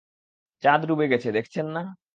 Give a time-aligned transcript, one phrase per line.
[0.63, 1.83] চাঁদ ডুবে গেছে দেখছেন না?